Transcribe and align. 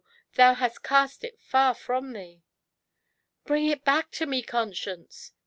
thou 0.33 0.55
hast 0.55 0.81
cast 0.81 1.23
it 1.23 1.39
far 1.39 1.75
from 1.75 2.11
thee." 2.13 2.41
"Bring 3.45 3.67
it 3.67 3.85
back 3.85 4.09
to 4.09 4.25
me, 4.25 4.41
Conscience!" 4.41 5.31